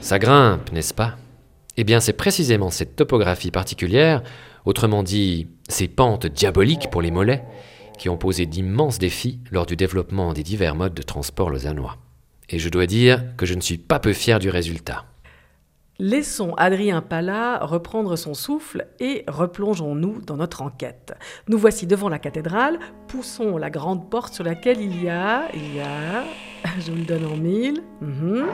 Ça 0.00 0.18
grimpe, 0.18 0.72
n'est-ce 0.72 0.94
pas? 0.94 1.16
Eh 1.76 1.84
bien, 1.84 2.00
c'est 2.00 2.14
précisément 2.14 2.70
cette 2.70 2.96
topographie 2.96 3.50
particulière, 3.50 4.22
autrement 4.64 5.02
dit, 5.02 5.48
ces 5.68 5.88
pentes 5.88 6.26
diaboliques 6.26 6.90
pour 6.90 7.02
les 7.02 7.10
mollets, 7.10 7.44
qui 7.98 8.08
ont 8.08 8.16
posé 8.16 8.46
d'immenses 8.46 8.98
défis 8.98 9.40
lors 9.50 9.66
du 9.66 9.76
développement 9.76 10.32
des 10.32 10.42
divers 10.42 10.74
modes 10.74 10.94
de 10.94 11.02
transport 11.02 11.50
lausannois. 11.50 11.98
Et 12.48 12.58
je 12.58 12.68
dois 12.70 12.86
dire 12.86 13.36
que 13.36 13.46
je 13.46 13.54
ne 13.54 13.60
suis 13.60 13.78
pas 13.78 14.00
peu 14.00 14.12
fier 14.12 14.38
du 14.38 14.48
résultat. 14.48 15.04
Laissons 15.98 16.54
Adrien 16.54 17.02
Pala 17.02 17.58
reprendre 17.58 18.16
son 18.16 18.32
souffle 18.32 18.86
et 19.00 19.22
replongeons-nous 19.28 20.22
dans 20.22 20.38
notre 20.38 20.62
enquête. 20.62 21.12
Nous 21.46 21.58
voici 21.58 21.86
devant 21.86 22.08
la 22.08 22.18
cathédrale, 22.18 22.78
poussons 23.06 23.58
la 23.58 23.68
grande 23.68 24.08
porte 24.08 24.32
sur 24.32 24.42
laquelle 24.42 24.80
il 24.80 25.04
y 25.04 25.10
a, 25.10 25.50
il 25.54 25.76
y 25.76 25.80
a, 25.80 26.24
je 26.80 26.90
vous 26.90 26.96
le 26.96 27.04
donne 27.04 27.26
en 27.26 27.36
mille. 27.36 27.82
Mhm. 28.00 28.46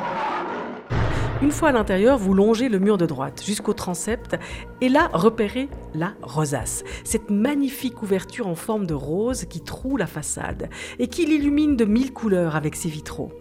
Une 1.43 1.51
fois 1.51 1.69
à 1.69 1.73
l'intérieur, 1.73 2.17
vous 2.17 2.33
longez 2.33 2.71
le 2.71 2.79
mur 2.79 2.97
de 2.97 3.05
droite 3.05 3.43
jusqu'au 3.45 3.75
transept 3.75 4.37
et 4.81 4.89
là 4.89 5.11
repérez 5.13 5.69
la 5.95 6.15
rosace, 6.23 6.83
cette 7.05 7.29
magnifique 7.29 8.03
ouverture 8.03 8.47
en 8.47 8.55
forme 8.55 8.87
de 8.87 8.95
rose 8.95 9.45
qui 9.45 9.61
troue 9.61 9.99
la 9.99 10.07
façade 10.07 10.71
et 10.99 11.09
qui 11.09 11.27
l'illumine 11.27 11.77
de 11.77 11.85
mille 11.85 12.15
couleurs 12.15 12.57
avec 12.57 12.75
ses 12.75 12.89
vitraux. 12.89 13.33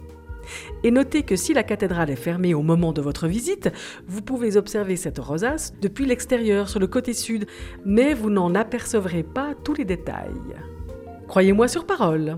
Et 0.84 0.92
notez 0.92 1.24
que 1.24 1.38
si 1.38 1.54
la 1.54 1.64
cathédrale 1.64 2.10
est 2.10 2.18
fermée 2.18 2.54
au 2.54 2.62
moment 2.62 2.92
de 2.92 3.02
votre 3.02 3.28
visite, 3.28 3.72
vous 4.08 4.22
pouvez 4.22 4.58
observer 4.58 4.98
cette 4.98 5.18
rosace 5.18 5.74
depuis 5.82 6.06
l'extérieur 6.06 6.68
sur 6.68 6.82
le 6.82 6.88
côté 6.88 7.14
sud, 7.14 7.48
mais 7.86 8.14
vous 8.14 8.30
n'en 8.30 8.56
apercevrez 8.56 9.24
pas 9.24 9.54
tous 9.64 9.74
les 9.74 9.86
détails. 9.86 10.34
Croyez-moi 11.28 11.70
sur 11.70 11.86
parole. 11.86 12.38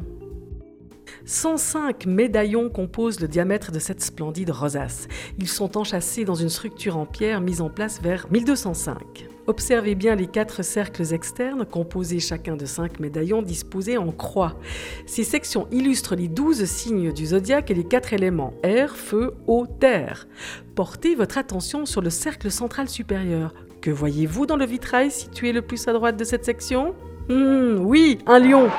105 1.26 2.06
médaillons 2.06 2.70
composent 2.70 3.20
le 3.20 3.28
diamètre 3.28 3.72
de 3.72 3.80
cette 3.80 4.02
splendide 4.02 4.50
rosace. 4.50 5.08
Ils 5.40 5.48
sont 5.48 5.78
enchâssés 5.78 6.26
dans 6.26 6.36
une 6.36 6.50
structure 6.50 6.98
en 6.98 7.06
pierre 7.06 7.42
mise 7.42 7.62
en 7.62 7.70
place 7.70 8.02
vers 8.02 8.28
1205. 8.32 9.28
Observez 9.48 9.96
bien 9.96 10.16
les 10.16 10.28
quatre 10.28 10.62
cercles 10.62 11.14
externes 11.14 11.66
composés 11.66 12.20
chacun 12.20 12.58
de 12.58 12.66
cinq 12.66 13.00
médaillons 13.00 13.42
disposés 13.42 13.98
en 13.98 14.12
croix. 14.12 14.58
Ces 15.06 15.24
sections 15.24 15.68
illustrent 15.72 16.16
les 16.16 16.28
douze 16.28 16.66
signes 16.66 17.14
du 17.14 17.28
zodiaque 17.28 17.72
et 17.72 17.74
les 17.74 17.86
quatre 17.86 18.12
éléments 18.12 18.54
air, 18.62 18.98
feu, 18.98 19.34
eau, 19.48 19.66
terre. 19.66 20.28
Portez 20.76 21.16
votre 21.16 21.38
attention 21.38 21.86
sur 21.86 22.02
le 22.02 22.10
cercle 22.10 22.52
central 22.52 22.90
supérieur. 22.90 23.54
Que 23.82 23.90
voyez-vous 23.90 24.48
dans 24.48 24.58
le 24.58 24.66
vitrail 24.66 25.12
situé 25.12 25.54
le 25.54 25.62
plus 25.62 25.88
à 25.88 25.94
droite 25.94 26.18
de 26.18 26.26
cette 26.26 26.44
section? 26.44 26.94
Hum, 27.30 27.80
oui, 27.86 28.18
un 28.26 28.40
lion. 28.40 28.70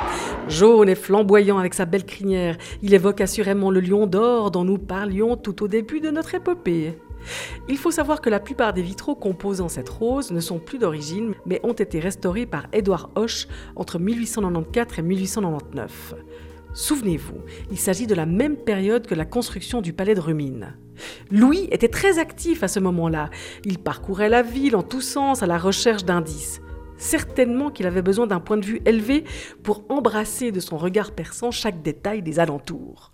Jaune 0.48 0.88
et 0.88 0.94
flamboyant 0.94 1.58
avec 1.58 1.74
sa 1.74 1.84
belle 1.84 2.06
crinière, 2.06 2.56
il 2.82 2.94
évoque 2.94 3.20
assurément 3.20 3.70
le 3.70 3.80
lion 3.80 4.06
d'or 4.06 4.50
dont 4.50 4.64
nous 4.64 4.78
parlions 4.78 5.36
tout 5.36 5.62
au 5.62 5.68
début 5.68 6.00
de 6.00 6.10
notre 6.10 6.34
épopée. 6.34 6.98
Il 7.68 7.76
faut 7.76 7.90
savoir 7.90 8.22
que 8.22 8.30
la 8.30 8.40
plupart 8.40 8.72
des 8.72 8.80
vitraux 8.80 9.14
composant 9.14 9.68
cette 9.68 9.90
rose 9.90 10.30
ne 10.30 10.40
sont 10.40 10.58
plus 10.58 10.78
d'origine, 10.78 11.34
mais 11.44 11.60
ont 11.64 11.74
été 11.74 12.00
restaurés 12.00 12.46
par 12.46 12.66
Édouard 12.72 13.10
Hoche 13.14 13.46
entre 13.76 13.98
1894 13.98 14.98
et 14.98 15.02
1899. 15.02 16.14
Souvenez-vous, 16.72 17.38
il 17.70 17.78
s'agit 17.78 18.06
de 18.06 18.14
la 18.14 18.26
même 18.26 18.56
période 18.56 19.06
que 19.06 19.14
la 19.14 19.26
construction 19.26 19.82
du 19.82 19.92
palais 19.92 20.14
de 20.14 20.20
Rumine. 20.20 20.76
Louis 21.30 21.68
était 21.70 21.88
très 21.88 22.18
actif 22.18 22.62
à 22.62 22.68
ce 22.68 22.80
moment-là. 22.80 23.30
Il 23.64 23.78
parcourait 23.78 24.28
la 24.28 24.42
ville 24.42 24.76
en 24.76 24.82
tous 24.82 25.02
sens 25.02 25.42
à 25.42 25.46
la 25.46 25.58
recherche 25.58 26.04
d'indices. 26.04 26.62
Certainement 26.98 27.70
qu'il 27.70 27.86
avait 27.86 28.02
besoin 28.02 28.26
d'un 28.26 28.40
point 28.40 28.56
de 28.56 28.66
vue 28.66 28.82
élevé 28.84 29.24
pour 29.62 29.84
embrasser 29.88 30.52
de 30.52 30.60
son 30.60 30.76
regard 30.76 31.12
perçant 31.12 31.50
chaque 31.50 31.82
détail 31.82 32.22
des 32.22 32.40
alentours. 32.40 33.12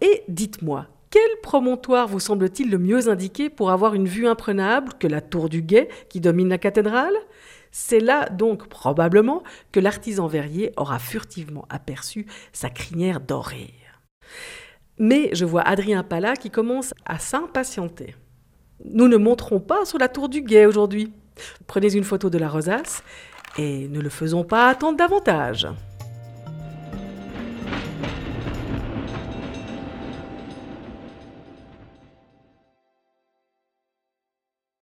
Et 0.00 0.22
dites-moi, 0.28 0.86
quel 1.10 1.40
promontoire 1.42 2.08
vous 2.08 2.20
semble-t-il 2.20 2.70
le 2.70 2.78
mieux 2.78 3.08
indiqué 3.08 3.48
pour 3.48 3.70
avoir 3.70 3.94
une 3.94 4.06
vue 4.06 4.26
imprenable 4.26 4.92
que 4.98 5.06
la 5.06 5.22
tour 5.22 5.48
du 5.48 5.62
Guet 5.62 5.88
qui 6.10 6.20
domine 6.20 6.48
la 6.48 6.58
cathédrale? 6.58 7.14
C'est 7.70 8.00
là 8.00 8.28
donc 8.28 8.68
probablement 8.68 9.42
que 9.72 9.80
l'artisan 9.80 10.26
verrier 10.26 10.72
aura 10.76 10.98
furtivement 10.98 11.66
aperçu 11.70 12.26
sa 12.52 12.70
crinière 12.70 13.20
dorée. 13.20 13.74
Mais 14.98 15.30
je 15.32 15.44
vois 15.44 15.62
Adrien 15.62 16.02
Pala 16.02 16.36
qui 16.36 16.50
commence 16.50 16.94
à 17.04 17.18
s'impatienter. 17.18 18.14
Nous 18.84 19.08
ne 19.08 19.16
monterons 19.16 19.60
pas 19.60 19.84
sur 19.84 19.98
la 19.98 20.08
tour 20.08 20.28
du 20.28 20.42
Guet 20.42 20.66
aujourd'hui. 20.66 21.12
Prenez 21.66 21.94
une 21.94 22.04
photo 22.04 22.30
de 22.30 22.38
la 22.38 22.48
rosace 22.48 23.02
et 23.58 23.88
ne 23.88 24.00
le 24.00 24.08
faisons 24.08 24.44
pas 24.44 24.68
attendre 24.68 24.98
davantage. 24.98 25.66